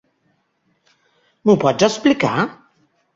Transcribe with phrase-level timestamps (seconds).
[1.49, 2.33] M'ho pots explicar?